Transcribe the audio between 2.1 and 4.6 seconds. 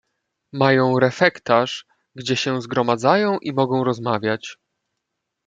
gdzie się zgromadzają i mogą rozmawiać."